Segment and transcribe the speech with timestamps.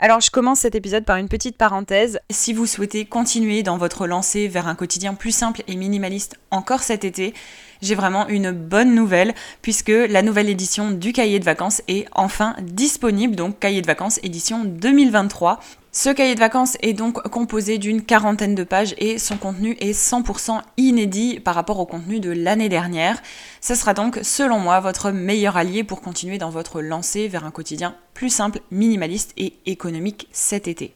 [0.00, 2.20] Alors je commence cet épisode par une petite parenthèse.
[2.30, 6.84] Si vous souhaitez continuer dans votre lancée vers un quotidien plus simple et minimaliste encore
[6.84, 7.34] cet été,
[7.82, 12.56] j'ai vraiment une bonne nouvelle puisque la nouvelle édition du cahier de vacances est enfin
[12.62, 15.60] disponible, donc cahier de vacances édition 2023.
[15.90, 19.98] Ce cahier de vacances est donc composé d'une quarantaine de pages et son contenu est
[19.98, 23.20] 100% inédit par rapport au contenu de l'année dernière.
[23.60, 27.50] Ce sera donc, selon moi, votre meilleur allié pour continuer dans votre lancée vers un
[27.50, 30.94] quotidien plus simple, minimaliste et économique cet été.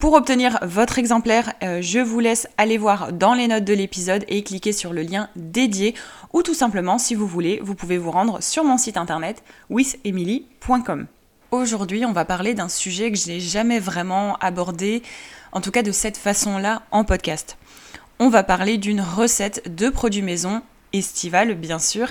[0.00, 4.24] Pour obtenir votre exemplaire, euh, je vous laisse aller voir dans les notes de l'épisode
[4.28, 5.94] et cliquer sur le lien dédié
[6.32, 11.06] ou tout simplement, si vous voulez, vous pouvez vous rendre sur mon site internet withemily.com.
[11.50, 15.02] Aujourd'hui, on va parler d'un sujet que je n'ai jamais vraiment abordé,
[15.52, 17.58] en tout cas de cette façon-là, en podcast.
[18.18, 20.62] On va parler d'une recette de produits maison
[20.92, 22.08] estivale, bien sûr,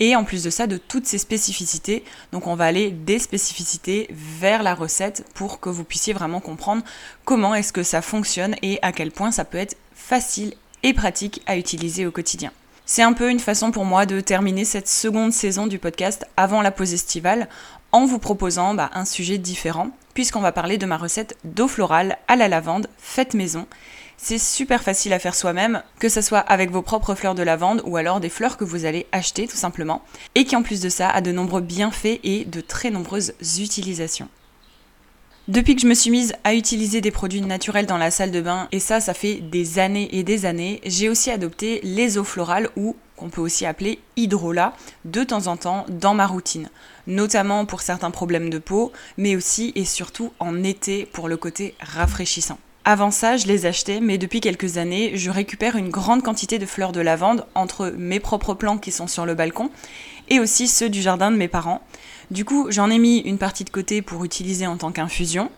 [0.00, 2.04] et en plus de ça, de toutes ses spécificités.
[2.32, 6.82] Donc on va aller des spécificités vers la recette pour que vous puissiez vraiment comprendre
[7.24, 11.42] comment est-ce que ça fonctionne et à quel point ça peut être facile et pratique
[11.46, 12.52] à utiliser au quotidien.
[12.88, 16.62] C'est un peu une façon pour moi de terminer cette seconde saison du podcast avant
[16.62, 17.48] la pause estivale
[17.90, 22.16] en vous proposant bah, un sujet différent, puisqu'on va parler de ma recette d'eau florale
[22.28, 23.66] à la lavande faite maison.
[24.18, 27.82] C'est super facile à faire soi-même, que ce soit avec vos propres fleurs de lavande
[27.84, 30.02] ou alors des fleurs que vous allez acheter tout simplement,
[30.34, 34.28] et qui en plus de ça a de nombreux bienfaits et de très nombreuses utilisations.
[35.48, 38.40] Depuis que je me suis mise à utiliser des produits naturels dans la salle de
[38.40, 42.24] bain, et ça, ça fait des années et des années, j'ai aussi adopté les eaux
[42.24, 44.72] florales ou qu'on peut aussi appeler hydrolat
[45.04, 46.68] de temps en temps dans ma routine
[47.06, 51.74] notamment pour certains problèmes de peau, mais aussi et surtout en été pour le côté
[51.80, 52.58] rafraîchissant.
[52.88, 56.66] Avant ça, je les achetais, mais depuis quelques années, je récupère une grande quantité de
[56.66, 59.70] fleurs de lavande entre mes propres plants qui sont sur le balcon
[60.28, 61.82] et aussi ceux du jardin de mes parents.
[62.30, 65.50] Du coup, j'en ai mis une partie de côté pour utiliser en tant qu'infusion,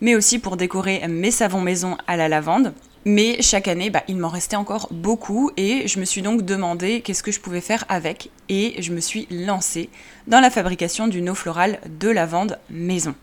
[0.00, 2.72] mais aussi pour décorer mes savons maison à la lavande.
[3.04, 7.02] Mais chaque année, bah, il m'en restait encore beaucoup et je me suis donc demandé
[7.02, 9.90] qu'est-ce que je pouvais faire avec et je me suis lancée
[10.28, 13.14] dans la fabrication d'une eau florale de lavande maison.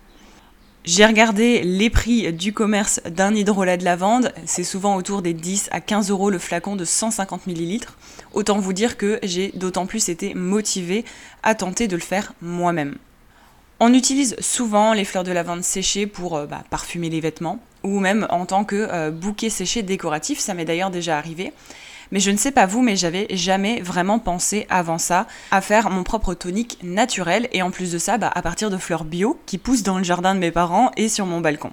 [0.88, 5.68] J'ai regardé les prix du commerce d'un hydrolat de lavande, c'est souvent autour des 10
[5.74, 7.86] à 15 euros le flacon de 150 ml.
[8.32, 11.04] Autant vous dire que j'ai d'autant plus été motivée
[11.44, 12.96] à tenter de le faire moi-même.
[13.82, 18.00] On utilise souvent les fleurs de lavande séchées pour euh, bah, parfumer les vêtements, ou
[18.00, 21.52] même en tant que euh, bouquet séché décoratif, ça m'est d'ailleurs déjà arrivé.
[22.12, 25.90] Mais je ne sais pas vous, mais j'avais jamais vraiment pensé avant ça à faire
[25.90, 29.40] mon propre tonique naturel, et en plus de ça, bah, à partir de fleurs bio
[29.46, 31.72] qui poussent dans le jardin de mes parents et sur mon balcon.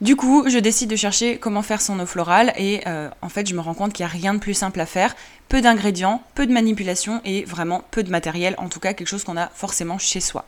[0.00, 3.48] Du coup, je décide de chercher comment faire son eau florale et euh, en fait,
[3.48, 5.14] je me rends compte qu'il n'y a rien de plus simple à faire.
[5.48, 9.24] Peu d'ingrédients, peu de manipulation et vraiment peu de matériel, en tout cas quelque chose
[9.24, 10.44] qu'on a forcément chez soi.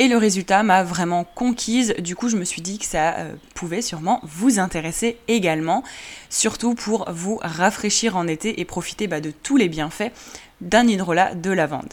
[0.00, 1.94] Et le résultat m'a vraiment conquise.
[1.98, 5.84] Du coup, je me suis dit que ça euh, pouvait sûrement vous intéresser également,
[6.30, 10.10] surtout pour vous rafraîchir en été et profiter bah, de tous les bienfaits
[10.60, 11.92] d'un hydrolat de lavande.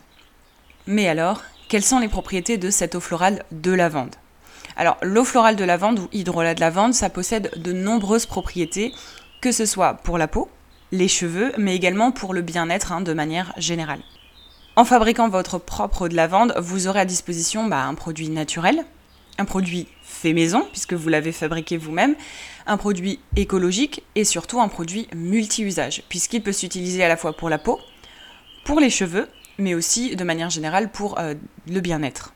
[0.87, 4.15] Mais alors, quelles sont les propriétés de cette eau florale de lavande?
[4.75, 8.93] Alors, l'eau florale de lavande ou hydrolat de lavande, ça possède de nombreuses propriétés,
[9.41, 10.49] que ce soit pour la peau,
[10.91, 14.01] les cheveux, mais également pour le bien-être hein, de manière générale.
[14.81, 18.83] En fabriquant votre propre de lavande, vous aurez à disposition bah, un produit naturel,
[19.37, 22.15] un produit fait maison, puisque vous l'avez fabriqué vous-même,
[22.65, 27.47] un produit écologique et surtout un produit multi-usage, puisqu'il peut s'utiliser à la fois pour
[27.47, 27.79] la peau,
[28.65, 29.29] pour les cheveux,
[29.59, 31.35] mais aussi de manière générale pour euh,
[31.67, 32.33] le bien-être.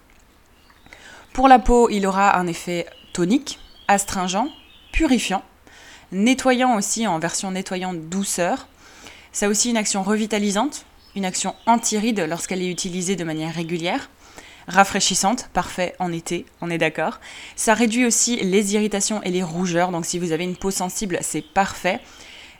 [1.33, 3.57] Pour la peau, il aura un effet tonique,
[3.87, 4.51] astringent,
[4.91, 5.41] purifiant,
[6.11, 8.67] nettoyant aussi en version nettoyante douceur.
[9.31, 14.09] Ça a aussi une action revitalisante, une action anti-ride lorsqu'elle est utilisée de manière régulière,
[14.67, 17.19] rafraîchissante, parfait en été, on est d'accord.
[17.55, 21.19] Ça réduit aussi les irritations et les rougeurs, donc si vous avez une peau sensible,
[21.21, 21.99] c'est parfait.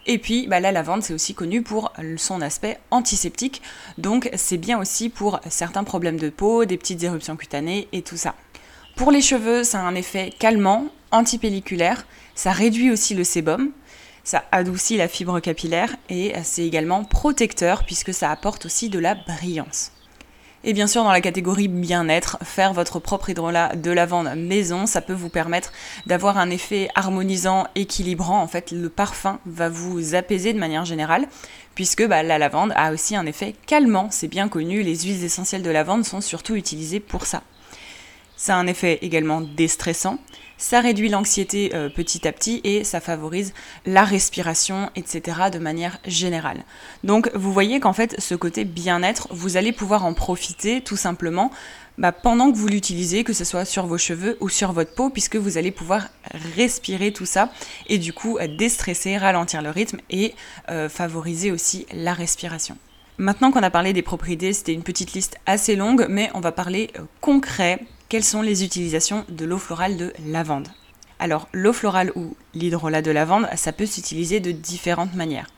[0.06, 3.62] Et puis bah, la lavande, c'est aussi connu pour son aspect antiseptique,
[3.98, 8.18] donc c'est bien aussi pour certains problèmes de peau, des petites éruptions cutanées et tout
[8.18, 8.36] ça.
[8.96, 12.06] Pour les cheveux, ça a un effet calmant, antipelliculaire,
[12.36, 13.72] ça réduit aussi le sébum,
[14.26, 19.16] ça adoucit la fibre capillaire et c'est également protecteur puisque ça apporte aussi de la
[19.16, 19.92] brillance.
[20.68, 25.00] Et bien sûr, dans la catégorie bien-être, faire votre propre hydrolat de lavande maison, ça
[25.00, 25.72] peut vous permettre
[26.08, 28.42] d'avoir un effet harmonisant, équilibrant.
[28.42, 31.28] En fait, le parfum va vous apaiser de manière générale,
[31.76, 34.08] puisque bah, la lavande a aussi un effet calmant.
[34.10, 37.44] C'est bien connu, les huiles essentielles de lavande sont surtout utilisées pour ça.
[38.36, 40.18] Ça a un effet également déstressant
[40.58, 43.54] ça réduit l'anxiété euh, petit à petit et ça favorise
[43.86, 45.50] la respiration, etc.
[45.52, 46.64] de manière générale.
[47.04, 51.52] Donc vous voyez qu'en fait ce côté bien-être, vous allez pouvoir en profiter tout simplement
[51.98, 55.10] bah, pendant que vous l'utilisez, que ce soit sur vos cheveux ou sur votre peau,
[55.10, 56.08] puisque vous allez pouvoir
[56.56, 57.52] respirer tout ça
[57.88, 60.36] et du coup déstresser, ralentir le rythme et
[60.70, 62.78] euh, favoriser aussi la respiration.
[63.18, 66.52] Maintenant qu'on a parlé des propriétés, c'était une petite liste assez longue, mais on va
[66.52, 70.68] parler euh, concret quelles sont les utilisations de l'eau florale de lavande?
[71.18, 75.50] Alors, l'eau florale ou l'hydrolat de lavande, ça peut s'utiliser de différentes manières.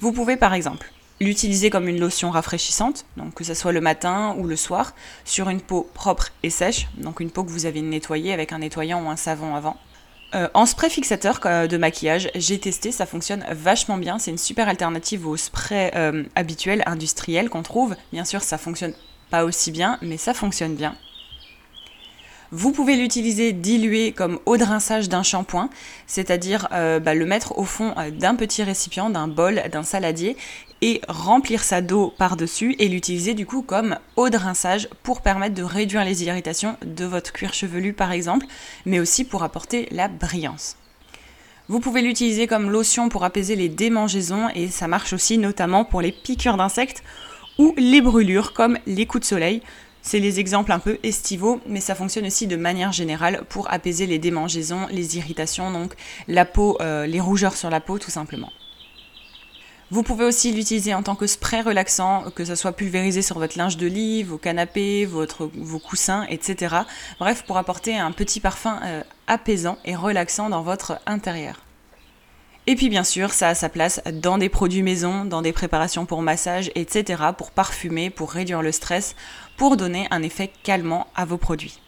[0.00, 0.90] Vous pouvez par exemple
[1.20, 4.94] l'utiliser comme une lotion rafraîchissante, donc que ce soit le matin ou le soir,
[5.24, 8.58] sur une peau propre et sèche, donc une peau que vous avez nettoyée avec un
[8.58, 9.76] nettoyant ou un savon avant.
[10.34, 14.18] Euh, en spray fixateur de maquillage, j'ai testé, ça fonctionne vachement bien.
[14.18, 17.94] C'est une super alternative au spray euh, habituel industriel qu'on trouve.
[18.12, 18.94] Bien sûr, ça fonctionne
[19.30, 20.96] pas aussi bien, mais ça fonctionne bien.
[22.54, 25.70] Vous pouvez l'utiliser dilué comme eau de rinçage d'un shampoing,
[26.06, 30.36] c'est-à-dire euh, bah, le mettre au fond euh, d'un petit récipient, d'un bol, d'un saladier
[30.82, 35.54] et remplir ça d'eau par-dessus et l'utiliser du coup comme eau de rinçage pour permettre
[35.54, 38.44] de réduire les irritations de votre cuir chevelu par exemple,
[38.84, 40.76] mais aussi pour apporter la brillance.
[41.68, 46.02] Vous pouvez l'utiliser comme lotion pour apaiser les démangeaisons et ça marche aussi notamment pour
[46.02, 47.02] les piqûres d'insectes
[47.56, 49.62] ou les brûlures comme les coups de soleil.
[50.02, 54.06] C'est les exemples un peu estivaux, mais ça fonctionne aussi de manière générale pour apaiser
[54.06, 55.94] les démangeaisons, les irritations, donc
[56.26, 58.50] la peau, euh, les rougeurs sur la peau tout simplement.
[59.92, 63.58] Vous pouvez aussi l'utiliser en tant que spray relaxant, que ce soit pulvérisé sur votre
[63.58, 66.76] linge de lit, vos canapés, votre, vos coussins, etc.
[67.20, 71.61] Bref, pour apporter un petit parfum euh, apaisant et relaxant dans votre intérieur.
[72.68, 76.06] Et puis bien sûr, ça a sa place dans des produits maison, dans des préparations
[76.06, 79.16] pour massage, etc., pour parfumer, pour réduire le stress,
[79.56, 81.80] pour donner un effet calmant à vos produits.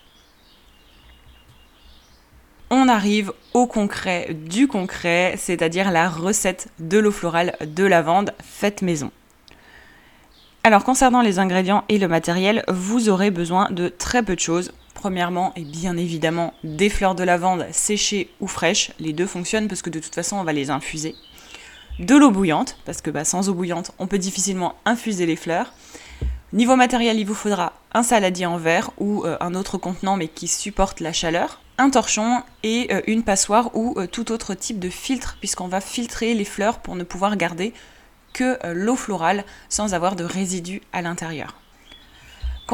[2.71, 8.83] On arrive au concret du concret, c'est-à-dire la recette de l'eau florale de lavande faite
[8.83, 9.13] maison.
[10.65, 14.73] Alors concernant les ingrédients et le matériel, vous aurez besoin de très peu de choses
[15.05, 18.91] Premièrement, et bien évidemment, des fleurs de lavande séchées ou fraîches.
[18.99, 21.15] Les deux fonctionnent parce que de toute façon, on va les infuser.
[21.99, 25.75] De l'eau bouillante, parce que bah, sans eau bouillante, on peut difficilement infuser les fleurs.
[26.55, 30.29] Niveau matériel, il vous faudra un saladier en verre ou euh, un autre contenant mais
[30.29, 34.79] qui supporte la chaleur, un torchon et euh, une passoire ou euh, tout autre type
[34.79, 37.75] de filtre puisqu'on va filtrer les fleurs pour ne pouvoir garder
[38.33, 41.59] que l'eau florale sans avoir de résidus à l'intérieur.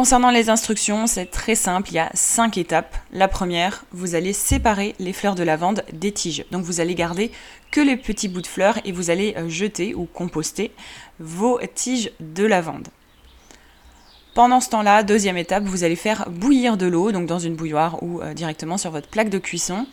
[0.01, 2.97] Concernant les instructions, c'est très simple, il y a cinq étapes.
[3.13, 6.47] La première, vous allez séparer les fleurs de lavande des tiges.
[6.51, 7.31] Donc vous allez garder
[7.71, 10.71] que les petits bouts de fleurs et vous allez euh, jeter ou composter
[11.19, 12.89] vos tiges de lavande.
[14.35, 18.03] Pendant ce temps-là, deuxième étape, vous allez faire bouillir de l'eau, donc dans une bouilloire
[18.03, 19.87] ou euh, directement sur votre plaque de cuisson.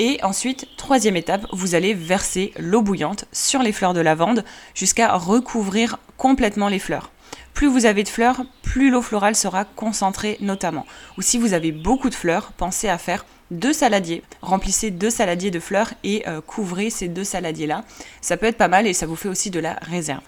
[0.00, 4.44] Et ensuite, troisième étape, vous allez verser l'eau bouillante sur les fleurs de lavande
[4.74, 7.12] jusqu'à recouvrir complètement les fleurs
[7.54, 10.86] plus vous avez de fleurs, plus l'eau florale sera concentrée notamment.
[11.16, 14.22] Ou si vous avez beaucoup de fleurs, pensez à faire deux saladiers.
[14.42, 17.84] Remplissez deux saladiers de fleurs et euh, couvrez ces deux saladiers-là.
[18.20, 20.24] Ça peut être pas mal et ça vous fait aussi de la réserve.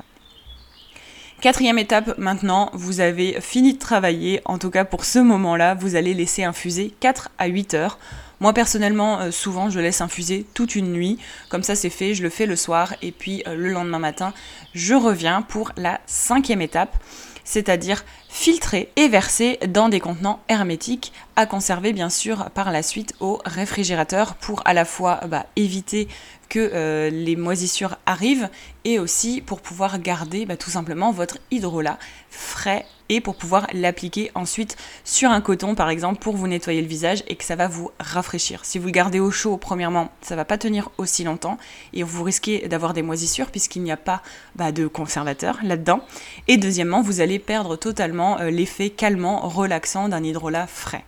[1.47, 4.41] Quatrième étape, maintenant, vous avez fini de travailler.
[4.47, 8.01] En tout cas, pour ce moment-là, vous allez laisser infuser 4 à 8 heures.
[8.41, 12.25] Moi personnellement, euh, souvent je laisse infuser toute une nuit, comme ça c'est fait, je
[12.25, 14.35] le fais le soir et puis euh, le lendemain matin,
[14.75, 16.97] je reviens pour la cinquième étape,
[17.45, 18.05] c'est-à-dire
[18.37, 23.41] filtrer et verser dans des contenants hermétiques à conserver bien sûr par la suite au
[23.47, 26.07] réfrigérateur pour à la fois bah, éviter
[26.49, 28.49] que euh, les moisissures arrivent
[28.85, 31.99] et aussi pour pouvoir garder bah, tout simplement votre hydrolat
[32.31, 36.89] frais et pour pouvoir l'appliquer ensuite sur un coton par exemple pour vous nettoyer le
[36.89, 38.65] visage et que ça va vous rafraîchir.
[38.65, 41.59] Si vous le gardez au chaud premièrement, ça va pas tenir aussi longtemps
[41.93, 44.23] et vous risquez d'avoir des moisissures puisqu'il n'y a pas
[44.57, 46.01] bah, de conservateur là-dedans.
[46.49, 51.05] Et deuxièmement, vous allez perdre totalement euh, l'effet calmant, relaxant d'un hydrolat frais.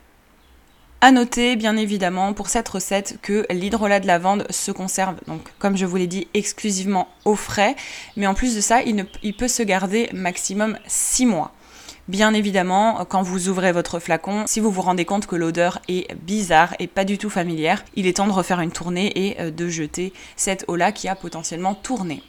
[1.01, 5.77] À noter, bien évidemment, pour cette recette que l'hydrolat de lavande se conserve, donc comme
[5.77, 7.77] je vous l'ai dit, exclusivement au frais.
[8.17, 11.53] Mais en plus de ça, il, il peut se garder maximum 6 mois.
[12.09, 16.13] Bien évidemment, quand vous ouvrez votre flacon, si vous vous rendez compte que l'odeur est
[16.15, 19.51] bizarre et pas du tout familière, il est temps de refaire une tournée et euh,
[19.51, 22.23] de jeter cette eau-là qui a potentiellement tourné.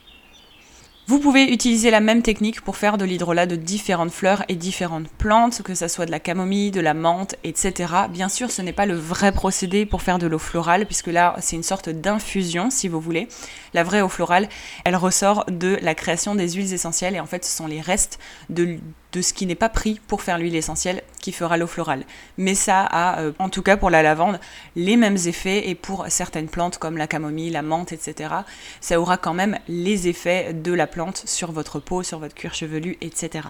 [1.09, 5.07] Vous pouvez utiliser la même technique pour faire de l'hydrolat de différentes fleurs et différentes
[5.07, 7.91] plantes, que ce soit de la camomille, de la menthe, etc.
[8.11, 11.35] Bien sûr, ce n'est pas le vrai procédé pour faire de l'eau florale, puisque là,
[11.39, 13.27] c'est une sorte d'infusion, si vous voulez.
[13.73, 14.49] La vraie eau florale,
[14.85, 18.19] elle ressort de la création des huiles essentielles, et en fait, ce sont les restes
[18.51, 18.77] de,
[19.13, 22.03] de ce qui n'est pas pris pour faire l'huile essentielle qui fera l'eau florale.
[22.37, 24.39] Mais ça a, euh, en tout cas pour la lavande,
[24.75, 28.33] les mêmes effets et pour certaines plantes comme la camomille, la menthe, etc.,
[28.81, 32.53] ça aura quand même les effets de la plante sur votre peau, sur votre cuir
[32.53, 33.49] chevelu, etc.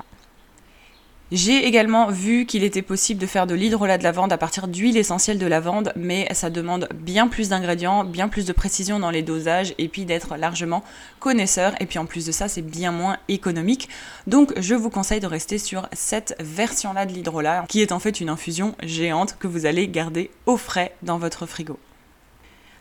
[1.31, 4.98] J'ai également vu qu'il était possible de faire de l'hydrolat de lavande à partir d'huile
[4.98, 9.21] essentielle de lavande, mais ça demande bien plus d'ingrédients, bien plus de précision dans les
[9.21, 10.83] dosages et puis d'être largement
[11.19, 11.75] connaisseur.
[11.79, 13.89] Et puis en plus de ça, c'est bien moins économique.
[14.25, 18.19] Donc je vous conseille de rester sur cette version-là de l'hydrolat, qui est en fait
[18.21, 21.77] une infusion géante que vous allez garder au frais dans votre frigo.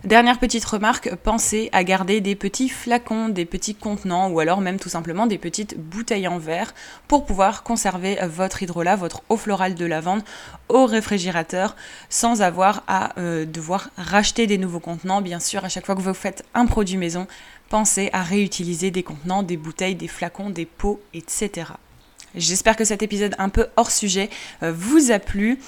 [0.04, 4.78] Dernière petite remarque, pensez à garder des petits flacons, des petits contenants ou alors même
[4.78, 6.72] tout simplement des petites bouteilles en verre
[7.08, 10.22] pour pouvoir conserver votre hydrolat, votre eau florale de lavande
[10.68, 11.74] au réfrigérateur
[12.10, 15.20] sans avoir à euh, devoir racheter des nouveaux contenants.
[15.20, 17.26] Bien sûr, à chaque fois que vous faites un produit maison,
[17.68, 21.72] pensez à réutiliser des contenants, des bouteilles, des flacons, des pots, etc.
[22.36, 24.30] J'espère que cet épisode un peu hors sujet
[24.62, 25.58] euh, vous a plu.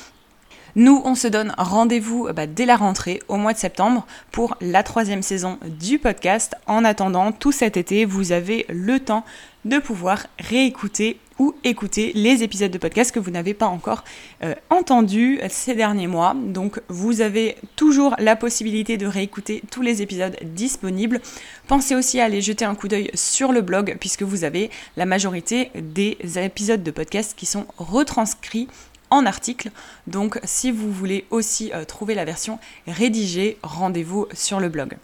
[0.76, 4.82] Nous, on se donne rendez-vous bah, dès la rentrée, au mois de septembre, pour la
[4.82, 6.54] troisième saison du podcast.
[6.66, 9.24] En attendant, tout cet été, vous avez le temps
[9.64, 14.04] de pouvoir réécouter ou écouter les épisodes de podcast que vous n'avez pas encore
[14.42, 16.36] euh, entendus ces derniers mois.
[16.36, 21.20] Donc vous avez toujours la possibilité de réécouter tous les épisodes disponibles.
[21.66, 25.06] Pensez aussi à aller jeter un coup d'œil sur le blog puisque vous avez la
[25.06, 28.68] majorité des épisodes de podcast qui sont retranscrits
[29.10, 29.70] article.
[30.06, 34.96] Donc si vous voulez aussi euh, trouver la version rédigée, rendez-vous sur le blog.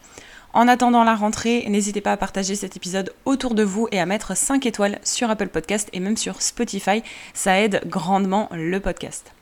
[0.56, 4.06] En attendant la rentrée, n'hésitez pas à partager cet épisode autour de vous et à
[4.06, 7.02] mettre 5 étoiles sur Apple Podcast et même sur Spotify.
[7.34, 9.32] Ça aide grandement le podcast.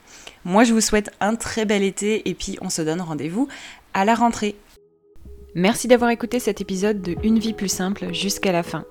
[0.44, 3.46] Moi, je vous souhaite un très bel été et puis on se donne rendez-vous
[3.94, 4.56] à la rentrée.
[5.54, 8.84] Merci d'avoir écouté cet épisode de Une vie plus simple jusqu'à la fin.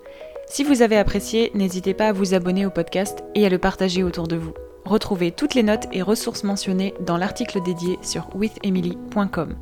[0.48, 4.02] Si vous avez apprécié, n'hésitez pas à vous abonner au podcast et à le partager
[4.02, 4.54] autour de vous.
[4.94, 9.56] Retrouvez toutes les notes et ressources mentionnées dans l'article dédié sur withemily.com.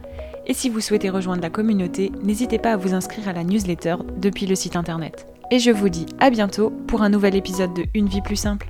[0.46, 3.96] Et si vous souhaitez rejoindre la communauté, n'hésitez pas à vous inscrire à la newsletter
[4.18, 5.28] depuis le site internet.
[5.50, 8.70] Et je vous dis à bientôt pour un nouvel épisode de Une vie plus simple.